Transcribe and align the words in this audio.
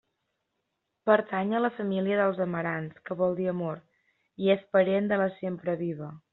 Pertany 1.09 1.53
a 1.57 1.61
la 1.65 1.71
família 1.75 2.17
dels 2.21 2.41
amarants, 2.47 2.97
que 3.11 3.19
vol 3.21 3.39
dir 3.43 3.47
amor, 3.53 3.85
i 4.47 4.53
és 4.57 4.67
parent 4.79 5.15
de 5.15 5.25
la 5.25 5.33
sempreviva. 5.39 6.13